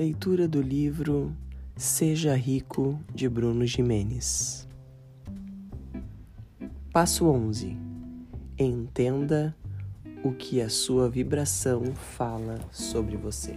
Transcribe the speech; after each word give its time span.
Leitura 0.00 0.48
do 0.48 0.62
livro 0.62 1.36
Seja 1.76 2.34
Rico 2.34 2.98
de 3.14 3.28
Bruno 3.28 3.66
Jimenez. 3.66 4.66
Passo 6.90 7.26
11. 7.26 7.76
Entenda 8.58 9.54
o 10.24 10.32
que 10.32 10.62
a 10.62 10.70
sua 10.70 11.06
vibração 11.06 11.94
fala 11.94 12.58
sobre 12.72 13.18
você. 13.18 13.54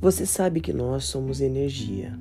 Você 0.00 0.24
sabe 0.24 0.62
que 0.62 0.72
nós 0.72 1.04
somos 1.04 1.42
energia. 1.42 2.18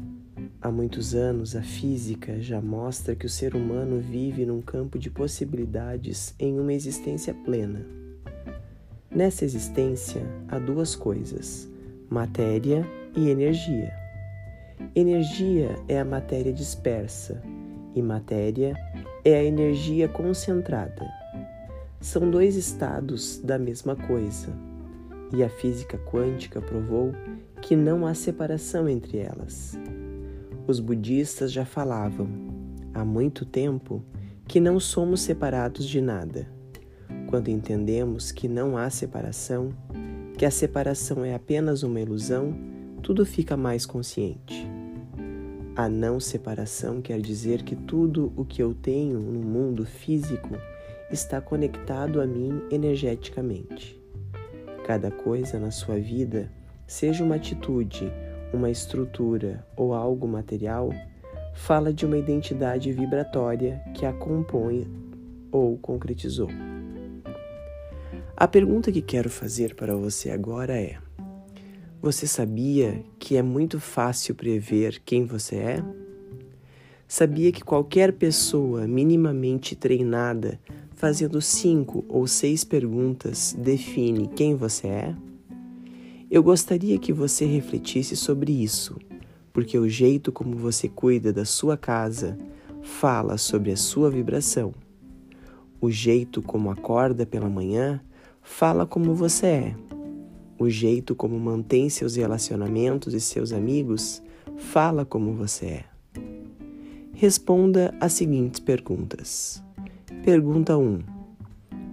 Há 0.61 0.69
muitos 0.69 1.15
anos, 1.15 1.55
a 1.55 1.61
física 1.61 2.37
já 2.41 2.59
mostra 2.59 3.15
que 3.15 3.27
o 3.27 3.29
ser 3.29 3.55
humano 3.55 4.01
vive 4.01 4.45
num 4.45 4.61
campo 4.61 4.99
de 4.99 5.09
possibilidades 5.09 6.35
em 6.37 6.59
uma 6.59 6.73
existência 6.73 7.33
plena. 7.33 8.04
Nessa 9.15 9.45
existência 9.45 10.21
há 10.49 10.59
duas 10.59 10.93
coisas: 10.93 11.69
matéria 12.09 12.85
e 13.15 13.29
energia. 13.29 13.93
Energia 14.93 15.73
é 15.87 15.97
a 15.97 16.03
matéria 16.03 16.51
dispersa 16.51 17.41
e 17.95 18.01
matéria 18.01 18.75
é 19.23 19.35
a 19.35 19.43
energia 19.43 20.09
concentrada. 20.09 21.09
São 22.01 22.29
dois 22.29 22.57
estados 22.57 23.39
da 23.39 23.57
mesma 23.57 23.95
coisa, 23.95 24.49
e 25.33 25.41
a 25.41 25.49
física 25.49 25.97
quântica 25.97 26.61
provou 26.61 27.13
que 27.61 27.73
não 27.73 28.05
há 28.05 28.13
separação 28.13 28.89
entre 28.89 29.19
elas. 29.19 29.79
Os 30.67 30.81
budistas 30.81 31.53
já 31.53 31.63
falavam, 31.63 32.27
há 32.93 33.05
muito 33.05 33.45
tempo, 33.45 34.03
que 34.45 34.59
não 34.59 34.77
somos 34.77 35.21
separados 35.21 35.87
de 35.87 36.01
nada. 36.01 36.54
Quando 37.27 37.49
entendemos 37.49 38.31
que 38.31 38.47
não 38.47 38.77
há 38.77 38.89
separação, 38.89 39.69
que 40.37 40.45
a 40.45 40.51
separação 40.51 41.25
é 41.25 41.33
apenas 41.33 41.81
uma 41.81 41.99
ilusão, 41.99 42.53
tudo 43.01 43.25
fica 43.25 43.57
mais 43.57 43.85
consciente. 43.85 44.67
A 45.75 45.89
não 45.89 46.19
separação 46.19 47.01
quer 47.01 47.19
dizer 47.19 47.63
que 47.63 47.75
tudo 47.75 48.31
o 48.35 48.45
que 48.45 48.61
eu 48.61 48.73
tenho 48.73 49.19
no 49.19 49.41
mundo 49.41 49.85
físico 49.85 50.55
está 51.11 51.41
conectado 51.41 52.21
a 52.21 52.25
mim 52.25 52.61
energeticamente. 52.71 53.99
Cada 54.85 55.09
coisa 55.09 55.59
na 55.59 55.71
sua 55.71 55.97
vida 55.97 56.49
seja 56.87 57.23
uma 57.23 57.35
atitude, 57.35 58.11
uma 58.53 58.69
estrutura 58.69 59.65
ou 59.75 59.93
algo 59.93 60.27
material, 60.27 60.89
fala 61.53 61.91
de 61.91 62.05
uma 62.05 62.17
identidade 62.17 62.91
vibratória 62.91 63.81
que 63.93 64.05
a 64.05 64.13
compõe 64.13 64.87
ou 65.51 65.77
concretizou. 65.77 66.49
A 68.37 68.49
pergunta 68.49 68.91
que 68.91 69.01
quero 69.01 69.29
fazer 69.29 69.75
para 69.75 69.95
você 69.95 70.29
agora 70.29 70.73
é: 70.73 70.97
Você 72.01 72.27
sabia 72.27 73.01
que 73.17 73.37
é 73.37 73.41
muito 73.41 73.79
fácil 73.79 74.35
prever 74.35 75.01
quem 75.05 75.23
você 75.23 75.55
é? 75.55 75.83
Sabia 77.07 77.49
que 77.53 77.63
qualquer 77.63 78.11
pessoa 78.11 78.85
minimamente 78.85 79.73
treinada, 79.73 80.59
fazendo 80.95 81.41
cinco 81.41 82.03
ou 82.09 82.27
seis 82.27 82.65
perguntas, 82.65 83.55
define 83.57 84.27
quem 84.27 84.53
você 84.53 84.87
é? 84.87 85.15
Eu 86.29 86.43
gostaria 86.43 86.99
que 86.99 87.13
você 87.13 87.45
refletisse 87.45 88.17
sobre 88.17 88.51
isso, 88.51 88.97
porque 89.53 89.79
o 89.79 89.87
jeito 89.87 90.29
como 90.29 90.57
você 90.57 90.89
cuida 90.89 91.31
da 91.31 91.45
sua 91.45 91.77
casa 91.77 92.37
fala 92.81 93.37
sobre 93.37 93.71
a 93.71 93.77
sua 93.77 94.11
vibração. 94.11 94.73
O 95.79 95.89
jeito 95.89 96.41
como 96.41 96.69
acorda 96.69 97.25
pela 97.25 97.49
manhã 97.49 98.01
fala 98.45 98.85
como 98.85 99.13
você 99.15 99.47
é. 99.47 99.75
O 100.57 100.69
jeito 100.69 101.15
como 101.15 101.37
mantém 101.37 101.89
seus 101.89 102.15
relacionamentos 102.15 103.13
e 103.13 103.19
seus 103.19 103.51
amigos 103.51 104.21
fala 104.55 105.03
como 105.03 105.33
você 105.33 105.65
é. 105.65 105.85
Responda 107.13 107.93
as 107.99 108.13
seguintes 108.13 108.59
perguntas. 108.59 109.61
Pergunta 110.23 110.77
1. 110.77 110.99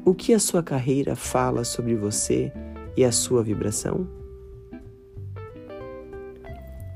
O 0.04 0.14
que 0.14 0.34
a 0.34 0.38
sua 0.38 0.62
carreira 0.62 1.16
fala 1.16 1.64
sobre 1.64 1.96
você 1.96 2.52
e 2.96 3.04
a 3.04 3.10
sua 3.10 3.42
vibração? 3.42 4.06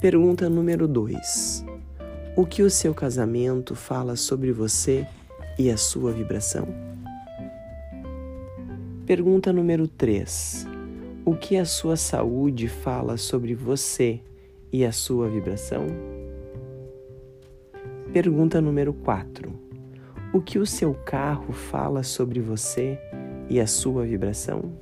Pergunta 0.01 0.51
número 0.51 0.87
2. 0.87 1.65
O 2.37 2.45
que 2.45 2.63
o 2.63 2.71
seu 2.71 2.95
casamento 2.95 3.75
fala 3.75 4.15
sobre 4.17 4.53
você 4.53 5.07
e 5.59 5.71
a 5.71 5.77
sua 5.77 6.13
vibração? 6.13 6.96
Pergunta 9.07 9.53
número 9.53 9.87
3. 9.87 10.67
O 11.25 11.35
que 11.35 11.57
a 11.57 11.65
sua 11.65 11.97
saúde 11.97 12.69
fala 12.69 13.17
sobre 13.17 13.55
você 13.55 14.21
e 14.73 14.85
a 14.85 14.93
sua 14.93 15.29
vibração? 15.29 15.87
Pergunta 18.13 18.61
número 18.61 18.93
4. 18.93 19.53
O 20.33 20.41
que 20.41 20.59
o 20.59 20.67
seu 20.67 20.93
carro 20.93 21.53
fala 21.53 22.03
sobre 22.03 22.41
você 22.41 22.99
e 23.49 23.61
a 23.61 23.67
sua 23.67 24.05
vibração? 24.05 24.73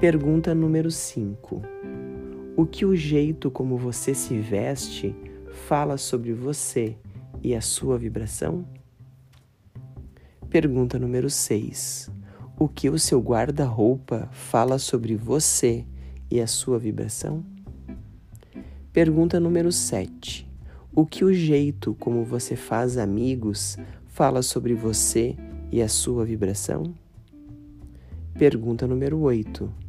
Pergunta 0.00 0.54
número 0.54 0.90
5 0.90 1.76
o 2.56 2.64
que 2.64 2.86
o 2.86 2.96
jeito 2.96 3.50
como 3.50 3.76
você 3.76 4.14
se 4.14 4.38
veste 4.38 5.14
fala 5.68 5.98
sobre 5.98 6.32
você 6.32 6.96
e 7.42 7.54
a 7.54 7.60
sua 7.60 7.98
vibração? 7.98 8.66
Pergunta 10.48 10.98
número 10.98 11.28
6. 11.28 12.15
O 12.58 12.68
que 12.68 12.88
o 12.88 12.98
seu 12.98 13.20
guarda-roupa 13.20 14.28
fala 14.32 14.78
sobre 14.78 15.14
você 15.14 15.84
e 16.30 16.40
a 16.40 16.46
sua 16.46 16.78
vibração? 16.78 17.44
Pergunta 18.92 19.38
número 19.38 19.70
7. 19.70 20.48
O 20.94 21.04
que 21.04 21.24
o 21.24 21.32
jeito 21.34 21.94
como 22.00 22.24
você 22.24 22.56
faz 22.56 22.96
amigos 22.96 23.76
fala 24.06 24.42
sobre 24.42 24.74
você 24.74 25.36
e 25.70 25.82
a 25.82 25.88
sua 25.88 26.24
vibração? 26.24 26.94
Pergunta 28.38 28.86
número 28.86 29.18
8 29.18 29.86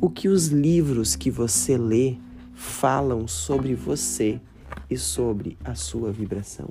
o 0.00 0.10
que 0.10 0.28
os 0.28 0.48
livros 0.48 1.16
que 1.16 1.30
você 1.30 1.76
lê 1.76 2.16
falam 2.54 3.26
sobre 3.26 3.74
você 3.74 4.40
e 4.90 4.96
sobre 4.96 5.56
a 5.64 5.74
sua 5.74 6.12
vibração? 6.12 6.68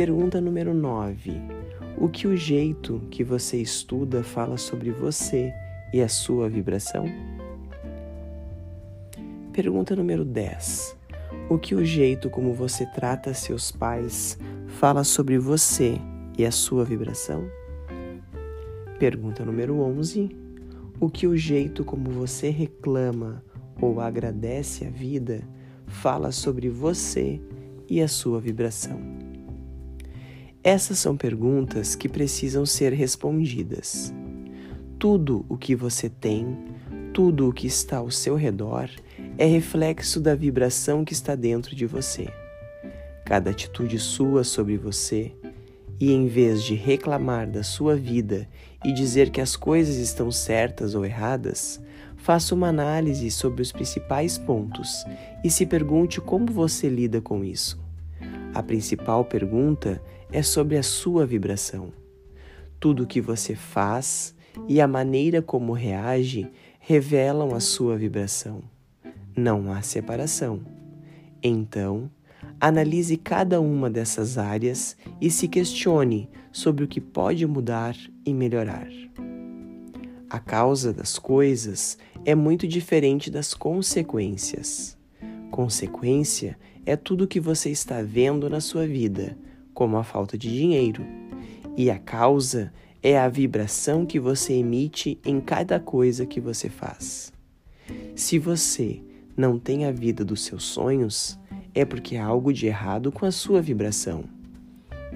Pergunta 0.00 0.40
número 0.40 0.72
9. 0.72 1.30
O 1.98 2.08
que 2.08 2.26
o 2.26 2.34
jeito 2.34 3.02
que 3.10 3.22
você 3.22 3.58
estuda 3.58 4.24
fala 4.24 4.56
sobre 4.56 4.90
você 4.90 5.52
e 5.92 6.00
a 6.00 6.08
sua 6.08 6.48
vibração? 6.48 7.04
Pergunta 9.52 9.94
número 9.94 10.24
10. 10.24 10.96
O 11.50 11.58
que 11.58 11.74
o 11.74 11.84
jeito 11.84 12.30
como 12.30 12.54
você 12.54 12.86
trata 12.86 13.34
seus 13.34 13.70
pais 13.70 14.38
fala 14.68 15.04
sobre 15.04 15.36
você 15.36 16.00
e 16.38 16.46
a 16.46 16.50
sua 16.50 16.82
vibração? 16.82 17.44
Pergunta 18.98 19.44
número 19.44 19.78
11 19.82 20.34
o 20.98 21.10
que 21.10 21.26
o 21.26 21.36
jeito 21.36 21.84
como 21.84 22.10
você 22.10 22.48
reclama 22.48 23.44
ou 23.78 24.00
agradece 24.00 24.86
a 24.86 24.90
vida 24.90 25.46
fala 25.86 26.32
sobre 26.32 26.70
você 26.70 27.38
e 27.86 28.00
a 28.00 28.08
sua 28.08 28.40
vibração. 28.40 29.29
Essas 30.62 30.98
são 30.98 31.16
perguntas 31.16 31.94
que 31.94 32.06
precisam 32.06 32.66
ser 32.66 32.92
respondidas. 32.92 34.12
Tudo 34.98 35.46
o 35.48 35.56
que 35.56 35.74
você 35.74 36.10
tem, 36.10 36.54
tudo 37.14 37.48
o 37.48 37.52
que 37.52 37.66
está 37.66 37.96
ao 37.96 38.10
seu 38.10 38.36
redor 38.36 38.90
é 39.38 39.46
reflexo 39.46 40.20
da 40.20 40.34
vibração 40.34 41.02
que 41.02 41.14
está 41.14 41.34
dentro 41.34 41.74
de 41.74 41.86
você. 41.86 42.28
Cada 43.24 43.50
atitude 43.50 43.98
sua 43.98 44.44
sobre 44.44 44.76
você 44.76 45.32
e 45.98 46.12
em 46.12 46.26
vez 46.26 46.62
de 46.62 46.74
reclamar 46.74 47.50
da 47.50 47.62
sua 47.62 47.96
vida 47.96 48.46
e 48.84 48.92
dizer 48.92 49.30
que 49.30 49.40
as 49.40 49.56
coisas 49.56 49.96
estão 49.96 50.30
certas 50.30 50.94
ou 50.94 51.06
erradas, 51.06 51.80
faça 52.18 52.54
uma 52.54 52.68
análise 52.68 53.30
sobre 53.30 53.62
os 53.62 53.72
principais 53.72 54.36
pontos 54.36 55.06
e 55.42 55.50
se 55.50 55.64
pergunte 55.64 56.20
como 56.20 56.52
você 56.52 56.86
lida 56.86 57.18
com 57.18 57.42
isso. 57.42 57.80
A 58.54 58.62
principal 58.62 59.24
pergunta 59.24 60.02
é 60.32 60.42
sobre 60.42 60.76
a 60.76 60.82
sua 60.82 61.26
vibração. 61.26 61.92
Tudo 62.78 63.04
o 63.04 63.06
que 63.06 63.20
você 63.20 63.54
faz 63.54 64.34
e 64.68 64.80
a 64.80 64.88
maneira 64.88 65.40
como 65.40 65.72
reage 65.72 66.50
revelam 66.78 67.54
a 67.54 67.60
sua 67.60 67.96
vibração. 67.96 68.62
Não 69.36 69.72
há 69.72 69.82
separação. 69.82 70.60
Então, 71.42 72.10
Analise 72.60 73.16
cada 73.16 73.58
uma 73.58 73.88
dessas 73.88 74.36
áreas 74.36 74.94
e 75.18 75.30
se 75.30 75.48
questione 75.48 76.28
sobre 76.52 76.84
o 76.84 76.88
que 76.88 77.00
pode 77.00 77.46
mudar 77.46 77.96
e 78.24 78.34
melhorar. 78.34 78.88
A 80.28 80.38
causa 80.38 80.92
das 80.92 81.18
coisas 81.18 81.96
é 82.22 82.34
muito 82.34 82.68
diferente 82.68 83.30
das 83.30 83.54
consequências. 83.54 84.99
Consequência 85.50 86.56
é 86.86 86.96
tudo 86.96 87.24
o 87.24 87.28
que 87.28 87.40
você 87.40 87.70
está 87.70 88.02
vendo 88.02 88.48
na 88.48 88.60
sua 88.60 88.86
vida, 88.86 89.36
como 89.74 89.96
a 89.96 90.04
falta 90.04 90.38
de 90.38 90.48
dinheiro, 90.48 91.04
e 91.76 91.90
a 91.90 91.98
causa 91.98 92.72
é 93.02 93.18
a 93.18 93.28
vibração 93.28 94.04
que 94.04 94.20
você 94.20 94.54
emite 94.54 95.18
em 95.24 95.40
cada 95.40 95.80
coisa 95.80 96.26
que 96.26 96.40
você 96.40 96.68
faz. 96.68 97.32
Se 98.14 98.38
você 98.38 99.02
não 99.36 99.58
tem 99.58 99.86
a 99.86 99.90
vida 99.90 100.24
dos 100.24 100.42
seus 100.44 100.64
sonhos, 100.64 101.38
é 101.74 101.84
porque 101.84 102.16
há 102.16 102.26
algo 102.26 102.52
de 102.52 102.66
errado 102.66 103.10
com 103.10 103.24
a 103.24 103.32
sua 103.32 103.60
vibração. 103.60 104.24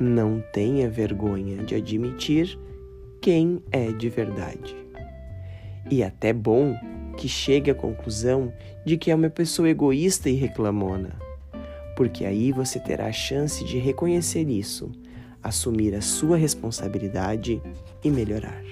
Não 0.01 0.43
tenha 0.53 0.89
vergonha 0.89 1.63
de 1.63 1.75
admitir 1.75 2.59
quem 3.21 3.63
é 3.71 3.93
de 3.93 4.09
verdade. 4.09 4.75
E 5.91 6.03
até 6.03 6.33
bom 6.33 6.75
que 7.15 7.29
chegue 7.29 7.71
à 7.71 7.75
conclusão 7.75 8.53
de 8.85 8.99
que 8.99 9.11
é 9.11 9.15
uma 9.15 9.31
pessoa 9.31 9.69
egoísta 9.69 10.29
e 10.29 10.35
reclamona, 10.35 11.19
porque 11.97 12.25
aí 12.25 12.53
você 12.53 12.79
terá 12.79 13.07
a 13.07 13.13
chance 13.13 13.65
de 13.65 13.79
reconhecer 13.79 14.49
isso, 14.49 14.91
assumir 15.43 15.95
a 15.95 16.01
sua 16.01 16.37
responsabilidade 16.37 17.63
e 18.03 18.11
melhorar. 18.11 18.63